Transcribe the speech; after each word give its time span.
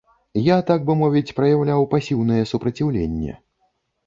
Я, 0.45 0.55
так 0.69 0.87
бы 0.87 0.95
мовіць, 1.01 1.35
праяўляў 1.41 1.85
пасіўнае 1.93 2.41
супраціўленне. 2.53 3.37